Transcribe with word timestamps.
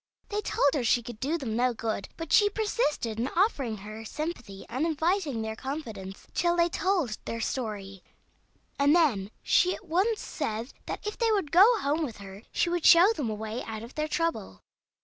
They 0.29 0.41
told 0.41 0.73
her 0.73 0.83
she 0.83 1.03
could 1.03 1.19
do 1.19 1.37
them 1.37 1.55
no 1.55 1.75
good; 1.75 2.09
but 2.17 2.33
she 2.33 2.49
persisted 2.49 3.19
in 3.19 3.27
offering 3.35 3.77
her 3.77 4.03
sympathy 4.03 4.65
and 4.67 4.83
inviting 4.87 5.43
their 5.43 5.55
confidence, 5.55 6.25
till 6.33 6.55
they 6.55 6.69
told 6.69 7.19
their 7.25 7.39
story, 7.39 8.01
and 8.79 8.95
then 8.95 9.29
she 9.43 9.75
at 9.75 9.85
once 9.85 10.19
said 10.19 10.73
that 10.87 11.05
if 11.05 11.19
they 11.19 11.31
would 11.31 11.51
go 11.51 11.77
home 11.81 12.03
with 12.03 12.17
her 12.17 12.41
she 12.51 12.67
would 12.67 12.83
show 12.83 13.13
them 13.13 13.29
a 13.29 13.35
way 13.35 13.61
out 13.63 13.83
or 13.83 13.89
their 13.89 14.07
trouble. 14.07 14.63